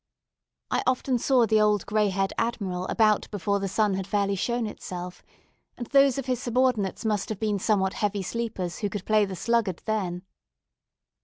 I 0.71 0.81
often 0.87 1.19
saw 1.19 1.45
the 1.45 1.61
old 1.61 1.85
grey 1.85 2.09
haired 2.09 2.33
Admiral 2.35 2.87
about 2.87 3.29
before 3.29 3.59
the 3.59 3.67
sun 3.67 3.93
had 3.93 4.07
fairly 4.07 4.33
shown 4.35 4.65
itself; 4.65 5.21
and 5.77 5.85
those 5.85 6.17
of 6.17 6.25
his 6.25 6.41
subordinates 6.41 7.05
must 7.05 7.29
have 7.29 7.39
been 7.39 7.59
somewhat 7.59 7.93
heavy 7.93 8.23
sleepers 8.23 8.79
who 8.79 8.89
could 8.89 9.05
play 9.05 9.25
the 9.25 9.35
sluggard 9.35 9.83
then. 9.85 10.23